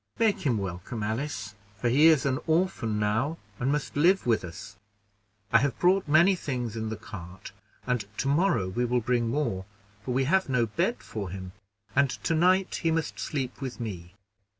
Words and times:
Make 0.17 0.39
him 0.39 0.57
welcome, 0.57 1.03
Alice, 1.03 1.53
for 1.77 1.87
he 1.87 2.07
is 2.07 2.25
an 2.25 2.39
orphan 2.47 2.97
now, 2.97 3.37
and 3.59 3.71
must 3.71 3.95
live 3.95 4.25
with 4.25 4.43
us. 4.43 4.75
I 5.53 5.59
have 5.59 5.77
brought 5.77 6.07
many 6.07 6.33
things 6.33 6.75
in 6.75 6.89
the 6.89 6.97
cart, 6.97 7.51
and 7.85 8.03
tomorrow 8.17 8.67
we 8.67 8.83
will 8.83 9.01
bring 9.01 9.29
more, 9.29 9.65
for 10.03 10.09
we 10.15 10.23
have 10.23 10.49
no 10.49 10.65
bed 10.65 11.03
for 11.03 11.29
him, 11.29 11.51
and 11.95 12.09
to 12.09 12.33
night 12.33 12.79
he 12.81 12.89
must 12.89 13.19
sleep 13.19 13.61
with 13.61 13.79
me." 13.79 14.15